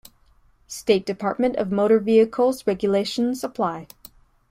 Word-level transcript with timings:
State 0.65 1.05
Department 1.05 1.55
of 1.57 1.71
Motor 1.71 1.99
Vehicles 1.99 2.65
regulations 2.65 3.43
apply. 3.43 3.85